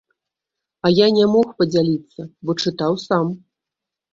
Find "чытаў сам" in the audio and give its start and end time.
2.65-3.33